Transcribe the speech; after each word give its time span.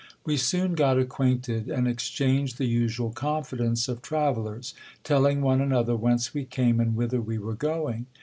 We 0.25 0.35
soon 0.35 0.73
got 0.73 0.97
acquainted, 0.97 1.69
and 1.69 1.87
exchanged 1.87 2.57
the 2.57 2.65
usual 2.65 3.11
confidence 3.11 3.87
of 3.87 4.01
travel 4.01 4.45
lers, 4.45 4.73
telling 5.03 5.41
one 5.41 5.61
another 5.61 5.95
whence 5.95 6.33
we 6.33 6.43
came 6.43 6.79
and 6.79 6.95
whither 6.95 7.21
we 7.21 7.37
were 7.37 7.53
going. 7.53 8.07